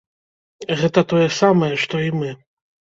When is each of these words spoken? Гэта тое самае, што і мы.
Гэта 0.79 0.99
тое 1.15 1.27
самае, 1.39 1.71
што 1.85 2.05
і 2.11 2.15
мы. 2.19 2.37